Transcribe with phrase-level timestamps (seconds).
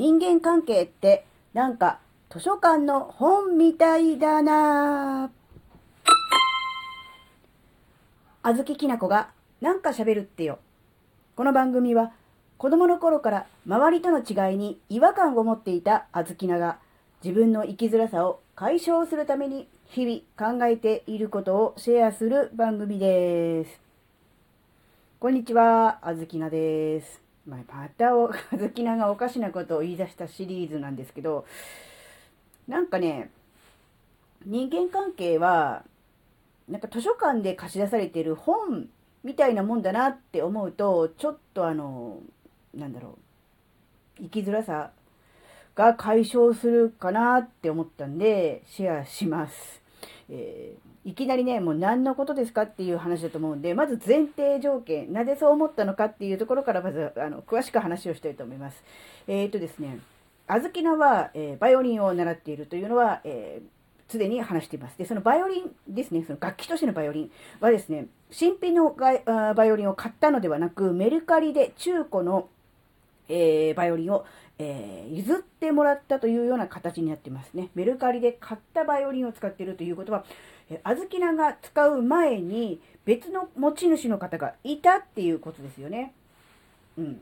[0.00, 1.98] 人間関係ってなんか
[2.30, 5.30] 図書館の本みたいだな
[8.42, 9.28] あずききなこが
[9.60, 10.58] なんか喋るってよ。
[11.36, 12.12] この番組は
[12.56, 16.78] 子供の頃から周りとの違いに違和感を持っていたあずきなが
[17.22, 23.80] 自分の生きづらさを解消するために日々考えていることをシェアする番組です。
[25.18, 27.29] こんにちは、あずきなです。
[27.46, 31.46] まあ、またお、あずきながおかしなことを言い出したシリーズなんですけど、
[32.68, 33.30] なんかね、
[34.44, 35.84] 人間関係は、
[36.68, 38.88] なんか図書館で貸し出されてる本
[39.24, 42.20] みたいなもんだなって思うと、ちょっとあの、
[42.74, 43.18] なんだろ
[44.18, 44.92] う、生きづらさ
[45.74, 49.79] が解消するかなって思ったんで、シェアします。
[50.28, 58.84] えーいきなりね、もう何のことですかっていう話だと思うんで、まず前提条件、なぜそう思ったのかっていうところからまず、あの、詳しく話をしたいと思います。
[59.26, 59.98] えっ、ー、とですね、
[60.46, 64.98] あずきなは、えー、バイオリンを習っているというのは、えー、すでに話しています。
[64.98, 69.14] で、そのバイオリンですね、その楽器としてのバイオリンはですね、新品のバ
[69.64, 72.48] イオリンを買ったのではなく、メルカリで中古の、
[73.28, 74.26] えー、バイオリンを、
[74.62, 77.70] えー、譲ってもらったというような形になってますね。
[77.74, 80.26] メルカリで買ったバイオリンを使っているということは、
[80.68, 86.12] え小豆菜が使う前に別の持ち主の方がいたっていうことですよね。
[86.98, 87.20] うん。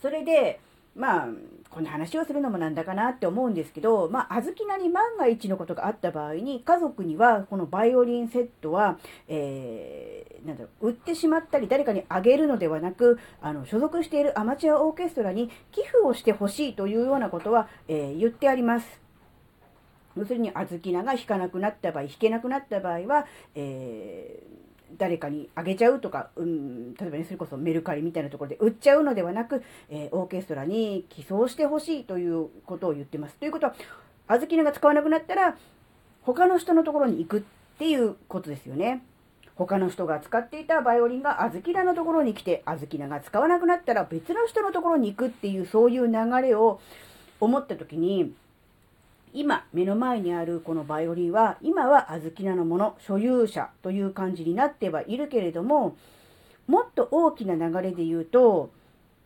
[0.00, 0.60] それで、
[0.94, 1.28] まあ、
[1.70, 19.00] こんな話をするのもなんだかなって思うんですけど、まあ、小豆菜に万が一のことがあった場合に、家族にはこのバイオリンセットは、えー、なんだろう、売ってしまったり誰かにあげるのではなく、あの、所属しているアマチュアオーケストラに寄付をしてほしいというようなことは、えー、言ってあります。
[20.16, 33.36] 要するに小豆菜が引かなくなった場合、引けなくなった場合は、えー、誰かにあげちゃうとか、うん、例えばね、それこそメルカリみたいなところで売っちゃうのではなく、えー、オーケストラに寄贈してほしいということを言ってます。
[33.36, 33.74] ということは、
[34.28, 35.56] 小豆菜が使わなくなったら、
[36.22, 37.42] 他の人のところに行くっ
[37.78, 39.02] ていうことですよね。
[39.56, 46.12] 他の人が使っていたバイオリンが小豆菜のところに来て、小豆菜が使わなくなったら別の人のところに行くっていう、そういう流
[46.42, 46.80] れを
[47.40, 48.32] 思った時に、
[49.32, 55.96] 今目の前にあるこのバイオリンは今は小豆菜のもの所有者という感じになってはいるけれども
[56.66, 58.70] もっと大きな流れで言うと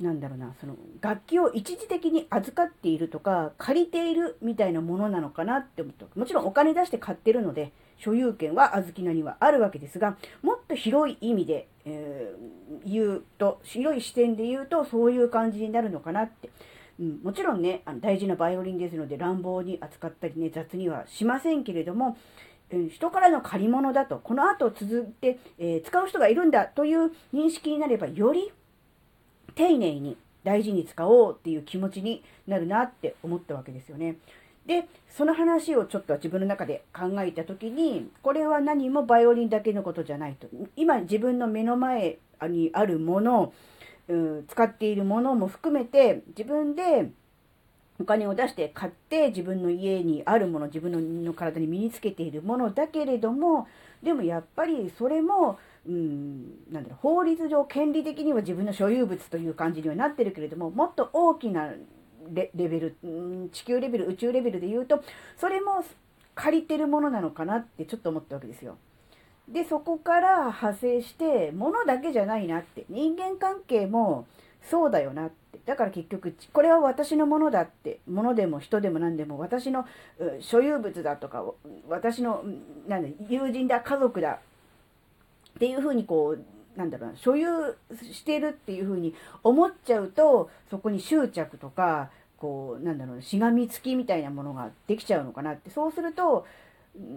[0.00, 16.50] なんだろうなその楽器を一時的に預かっているとか借りているみたいなものなのかなって思ったもちろんお金出して買ってるので所有権は小豆菜にはあるわけですがもっと広い意味で、えー、言うと広い視点で言うとそういう感じになるのかなって。
[16.98, 22.16] うん、もちろんねあの大事なバイオリンですので乱暴に扱ったりね雑にはしませんけれども、
[22.72, 28.52] うん、人からの借り物だとこの後続いて、えー、使う人がいるんだという認識になればより
[29.54, 34.16] 丁寧に大事に使おうっていう気持ちになるなって思ったわけですよね。
[34.66, 40.48] で、その話をちょっと自分の中で考えた時に、これは何もバイオリンだけのことじゃないと。
[40.76, 43.52] 今自分の目の前にあるもの、
[44.48, 47.10] 使っているものも含めて自分で
[47.98, 53.66] お金を出して買って自分の家にあるもの自分の体に身につけているものだけれども
[54.02, 55.58] でもやっぱりそれも
[55.88, 61.70] うん、なんだろう法律上権利的には自分の所有物という感じにはなってるけれどももっと大きな
[62.32, 62.96] レベル、
[63.52, 65.02] 地球レベル宇宙レベルで言うと
[65.36, 65.84] それも
[66.34, 68.76] 借りてるものなのかなってちょっと思ったわけですよ。
[69.48, 74.26] で、そこから派生して、物だけじゃないなって、人間関係も
[74.62, 75.58] そうだよなって。
[75.64, 79.86] だから結局、これは私のものだって、物でも人でも何でも私の
[80.40, 81.44] 所有物だとか、
[81.88, 82.44] 私の、
[82.88, 84.38] なんだ、友人だ、家族だっ
[85.58, 87.76] ていうふうにこう、なんだろうな、所有
[88.12, 95.70] してるっていうふうに思っちゃうと、そこに執着とか、こう、なんだろう、しがみつきみたいなものができちゃうのかなって。
[95.70, 96.46] そうすると、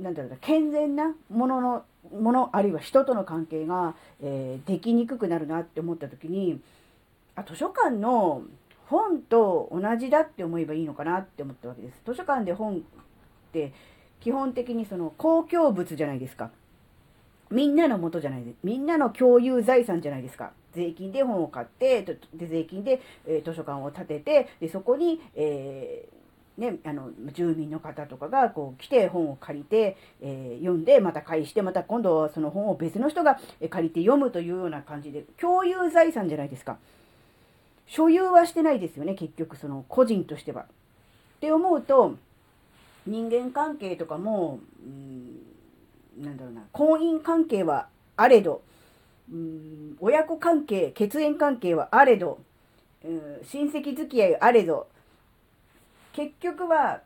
[0.00, 6.60] なんだろうな、健全なものの、もの、あるいは人との関係が、えー、できにくくなるなって思った時に、
[7.36, 8.42] あ、図書館の
[8.86, 12.02] 本と同じだって思えばいいのかなって思ったわけです。
[12.04, 12.80] 図書館で本っ
[13.52, 13.72] て
[14.20, 16.50] 基本的にその公共物じゃないですか。
[17.50, 18.56] みんなのもとじゃないです。
[18.62, 20.52] みんなの共有財産じゃないですか。
[20.72, 26.19] 税金で本を買って、で税金で、えー、図書館を建てて、でそこに、えー
[26.60, 33.40] ね、あの住民の方とかがこう来て本を借りて、えー、読んでまた返してまた今度はその本を別の人が
[33.70, 36.76] 借りて読むというような感じで共有財産じゃないですか
[37.86, 40.62] 所有はしてないですよね結局その個人としては。
[40.62, 40.66] っ
[41.40, 42.16] て思うと
[43.06, 48.60] 人間関係とかもうんなんだろうな婚姻関係はあれど
[49.32, 52.38] うん親子関係血縁関係はあれど、
[53.02, 54.88] うん、親戚付き合いあれど
[56.12, 57.02] 結局は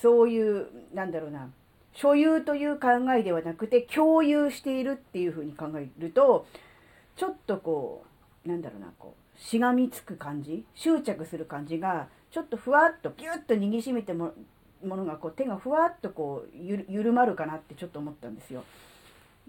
[0.00, 1.48] そういうなんだろうな
[1.92, 6.46] 所有という考えではなくて共有しているっていうふうに考えると
[7.16, 8.04] ちょっとこ
[8.44, 14.32] うなんだろうなこうしがみつく感じ執着する感じがちょっとふわっとギュッと握りしめても
[14.84, 18.62] ものがこう手がふわっとこう緩まるかなってちょっと思ったんですよ。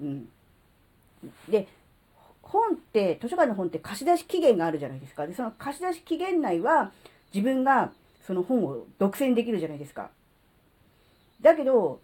[0.00, 0.28] うん、
[1.48, 1.66] で
[2.42, 5.26] 本って図書館の本って貸し出し期限があるじゃないですか。
[5.26, 6.92] でその貸し出し期限内は
[7.32, 7.92] 自分が
[8.26, 10.10] その本を独占できるじゃないですか。
[11.40, 12.00] だけど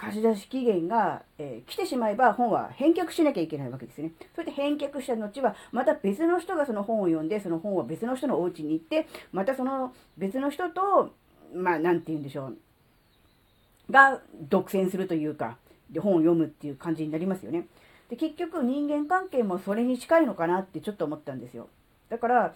[0.00, 4.12] 貸し出し期限が、えー、来てしまえば本は返却しなきゃいけないわけですね。
[4.34, 11.12] それで返却した後は、また別の人がその本を読んで、その本は別の人のお家に行って、またその別の人と、
[11.54, 15.58] まあ、なて言うんでしょう、が独占するというか、
[15.90, 17.66] で本を読むっていう感じになりますよね。
[18.08, 21.68] で、結局人間関係もそれに近いのかなってちょっと思ったんですよ。
[22.08, 22.54] だから、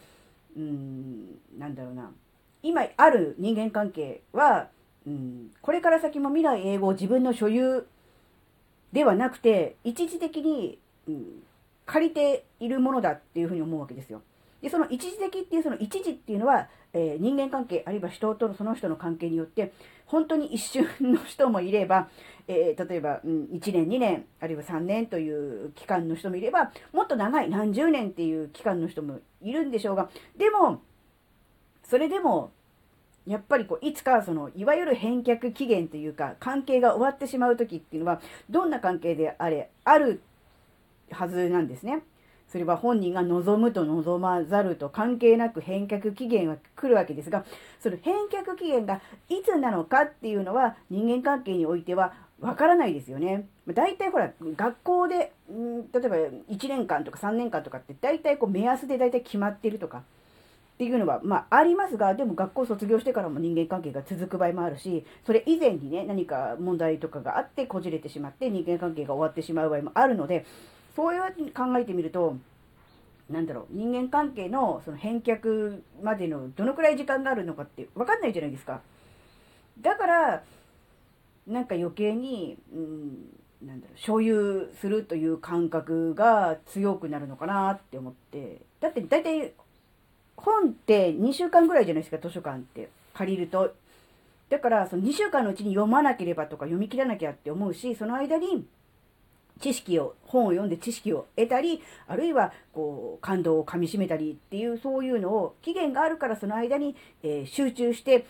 [0.57, 1.27] うーん、
[1.59, 2.11] なんだろうな。
[2.65, 4.69] 今ある人間関係は、
[5.07, 7.87] うん、これから先も未来英語を自分の所有
[8.93, 11.43] ではなくて、一時的に、うん、
[11.85, 14.23] 借りているものだっていうふうに思うわけですよ。
[14.63, 19.75] で、その一時的っていうその一時っていうのは、えー、人間関係、あるいは人とのその人の関係によって、
[20.07, 22.09] 本当に一瞬の人もいれば、
[22.49, 30.09] えー、例えば、うん、1年、2年、あるいは3年という期間の人もいれば、もっと長い何十年っていう期間の人もいるんでしょうが、
[30.39, 30.81] でも、
[31.85, 32.51] それでも
[33.27, 38.21] やっぱりこういつかそのいわゆる返却期限というか関係が終わってしまう時っていうのは
[38.51, 40.21] どんな関係であれある
[41.11, 42.03] はずなんですね。
[42.49, 47.45] それは本人が望むと望まざると関係なく返却期限は来るわけですが
[47.81, 53.49] その返却期限がいつなのかっていうのは人間関係においてはわからないですよね。
[53.69, 60.03] 大体ほら学校でん例えば1年間とか3年間とかって大体こう目安で大体決まってるとか
[60.75, 70.44] っていうのは、まあ、ありますが、でも学校卒業してからも人間関係が続く場合もあるし、それ以前にね、何か問題とかがあってこじれてしまって人間関係が終わってしまう場合もあるので、
[70.97, 72.37] そういうふうに考えてみると、
[73.31, 78.81] なんだろう、人間関係のその返却までのどのくらい時間があるのかって分かんないじゃないですか。
[79.81, 80.43] だから、
[81.47, 89.53] なんか余計に、うん、なんだろう、所有するという感覚が強くなるのかなって思って、だって大体
[90.37, 93.75] 本って2週間ぐらいじゃないですか、図書館って借りると。
[94.51, 98.67] だから、その2週間のうちに読まなければとか読み切らなきゃって思うし、その間に
[99.61, 108.27] 知識を、本を読んで知識を得たり、あるいは、こう、感動をかみしめたりっていう、そういうのを、期限があるからその間に、えー、集中して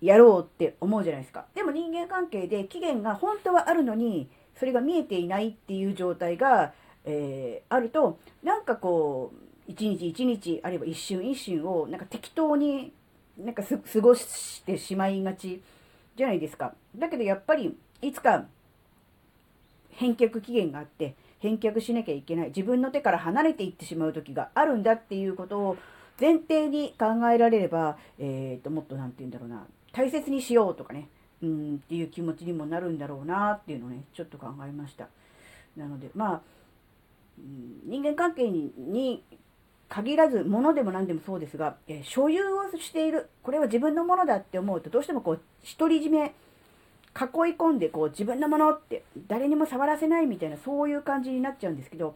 [0.00, 1.46] やろうって思うじゃないですか。
[1.54, 4.28] でも人間関係で期限が本当はあるのに、
[4.58, 6.72] それが見えていないっていう状態が、
[7.04, 12.92] えー、あると、なんかこう、一日一日あるいは一瞬一瞬をなんか適当に
[13.38, 15.62] なんか過ごしてしまいがち
[16.16, 16.74] じゃないですか。
[16.96, 18.46] だけどやっぱりいつか
[19.90, 25.76] 返却期限があって返却しなきゃいけない自分の手から離れていってしまう時があるんだっていうことを
[26.20, 31.08] 前提に考えられれば、えー、ともっと何て言うんだろうな大切にしようとかね
[31.42, 35.08] うんっていう気持ちにもなるんだろうなっていうのをねちょっと考えました。
[35.76, 36.40] なのでまあ
[37.84, 39.22] 人間関係に
[39.90, 45.40] 限らず物でも何でもそうですが、え所有をしているこれは自分のものだって思うとどうしてもこう
[45.78, 46.32] 独り占め囲い
[47.56, 52.14] 込んでこう自分のものって誰にも触らせないみたいなそういう感じになっちゃうんですけど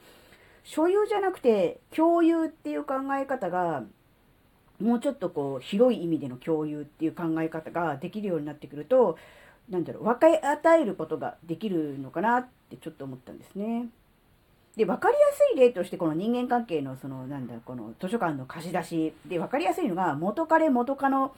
[0.63, 3.83] 所有じゃなくて共有っていう考え方が
[4.81, 9.19] もうちょっとこう広い意味での共有っていう考え方ができるようになってくると
[9.69, 13.89] 何だろう分け与えることができるのかなってちょっと思ったんですね。
[14.77, 21.33] で、分かりやすい例として、この人間関係の、その、なんだ、この図書館の貸し出しで分かりやすいのが、元彼元カノ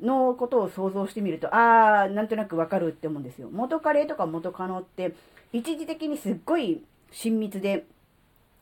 [0.00, 3.48] のことを想像してみると、あー、なんとなくわかるって思うんですよ。
[3.52, 5.14] 元彼とか元カノって、
[5.52, 7.86] 一時的にすっごい親密で、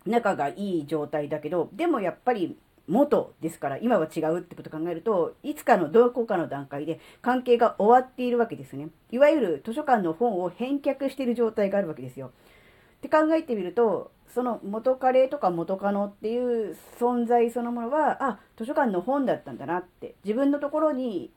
[0.07, 2.57] 仲がいい状態だけど、でもやっぱり
[2.89, 8.89] 元ですから、今は違うってことを考えると、いつかのどこかの段階で関係が終わっているわけですね。
[9.11, 12.33] いわゆる図書館の本を返却している状態があるわけですよ。
[12.99, 21.31] って考えてみるとその元カレとか元カノっていう存在そのものはあ図書館の本だったんだなって自分のところに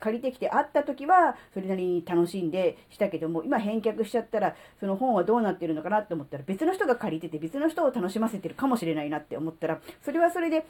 [0.00, 10.66] 借りてきて会った時はそれなりに楽しんでしたけども今返却しちゃったらその本はどうなってるのかなって思ったら別の人が借りてて別の人を楽しませてるかもしれないなって思ったらそれはそれで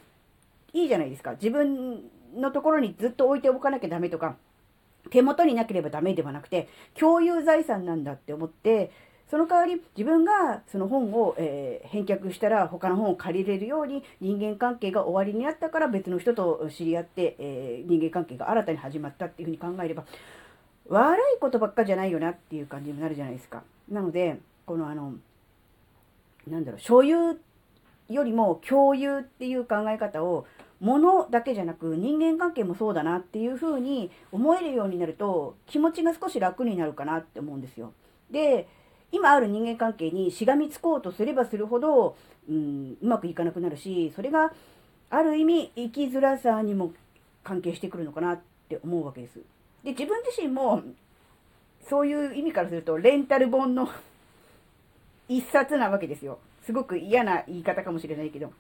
[0.72, 1.32] いいじゃないですか。
[1.32, 2.02] 自分
[2.36, 4.36] のところにずっと置いておかなきゃダメとか
[5.10, 8.90] 手元になければダメではなくて共有財産なんだって思って
[9.30, 20.04] その代わり自分がその本を、えー、返却したら他の本を借りれるように人間関係が終わりになったから別の人と知り合って、えー、人間関係が新たに始まったっていうふうに考えれば
[20.88, 23.62] 悪いことばっかじゃないよなっていう感じになるじゃないですか。
[23.88, 25.14] なので、このあの、
[26.48, 27.38] なんだろう、所有
[28.08, 30.46] よりも共有っていう考え方を
[30.80, 37.92] 物だけじゃなく人間関係もそうだなっていうふうに思えるようになると気持ちが少し楽になるかなって思うんですよ。
[38.32, 38.66] で、
[39.12, 42.16] 今ある人間関係にしがみつこうとすればするほど、
[42.48, 44.52] うん、うまくいかなくなるし、それが
[45.10, 46.92] ある意味生きづらさにも
[47.42, 49.40] 関係してくるのかなって思うわけです。
[49.82, 50.82] で、自分自身も
[51.88, 53.88] そういう意味からするとレンタル本の
[55.28, 56.38] 一冊なわけですよ。
[56.62, 58.52] すごく嫌な言い方かもしれないけど。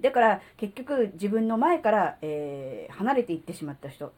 [0.00, 4.12] だから結局自分の前から、えー、離れていってしまった人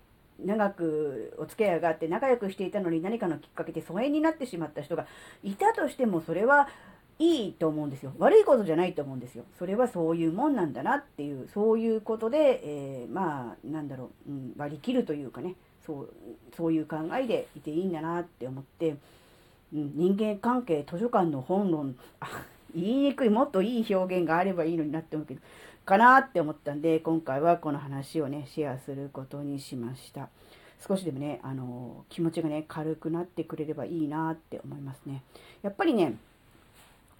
[0.44, 5.06] 長くお付き合いがあって仲良くしていたのに何かのきっかけで疎遠になってしまった人が
[5.42, 6.68] いたとしてもそれは
[7.20, 8.14] いいと思うんですよ。
[8.18, 9.44] 悪いことじゃないと思うんですよ。
[9.58, 15.54] それはそういうもんなんだなっていう、そういうことで、えー、まあ、なんだろう、うん、割り切るというかね、
[15.84, 16.08] そう、
[16.56, 18.96] そういう考えでいていいんだなって思って、
[19.74, 22.42] うん、人間関係、図書館の本論、あ、
[22.74, 25.40] 言いにくい、もっといい表現があればいいのになって思うけど、
[25.90, 30.28] かなって思ったんで、今回はこの話をね、シェアすることにしました。
[30.86, 35.24] 少しでもね、あの、気持ちがね、軽くなってくれればいいなって思いますね。
[35.62, 36.14] やっぱりね、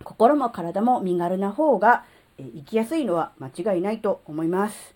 [0.04, 2.04] 心も体も身軽な方が、
[2.38, 4.94] え生きやすいのは間違いないと思います。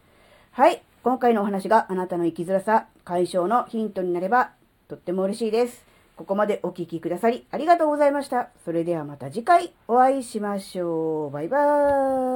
[0.53, 0.81] はい。
[1.03, 4.53] 今回のお話があなたの生きづらさ解消のヒントになれば
[4.89, 5.85] とっても嬉しいです。
[6.17, 8.49] ここまでお聴きくださりありがとうございました。
[8.65, 11.31] それではまた次回お会いしましょう。
[11.31, 12.34] バイバーイ。